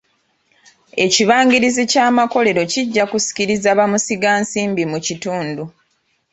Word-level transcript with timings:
Ekibangirizi 1.05 1.83
ky'amakolero 1.91 2.61
kijja 2.71 3.03
kusikiriza 3.11 3.69
baamusiga 3.77 4.29
nsimbi 4.41 4.83
mu 4.91 4.99
kitundu. 5.05 5.63